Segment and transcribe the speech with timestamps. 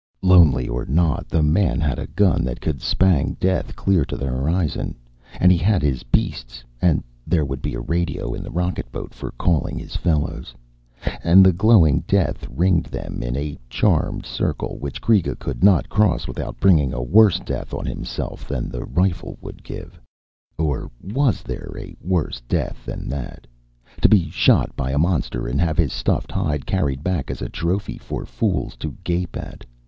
[0.23, 4.25] Lonely or not, the man had a gun that could spang death clear to the
[4.25, 4.95] horizon,
[5.39, 9.29] and he had his beasts, and there would be a radio in the rocketboat for
[9.37, 10.55] calling his fellows.
[11.23, 16.27] And the glowing death ringed them in, a charmed circle which Kreega could not cross
[16.27, 19.99] without bringing a worse death on himself than the rifle would give
[20.57, 23.45] Or was there a worse death than that
[24.01, 27.49] to be shot by a monster and have his stuffed hide carried back as a
[27.49, 29.63] trophy for fools to gape at?